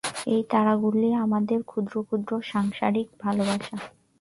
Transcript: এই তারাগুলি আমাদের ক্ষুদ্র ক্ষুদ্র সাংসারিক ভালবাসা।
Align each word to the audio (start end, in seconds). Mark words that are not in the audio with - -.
এই 0.27 0.41
তারাগুলি 0.51 1.09
আমাদের 1.25 1.59
ক্ষুদ্র 1.63 1.95
ক্ষুদ্র 2.07 2.31
সাংসারিক 2.51 3.07
ভালবাসা। 3.23 3.77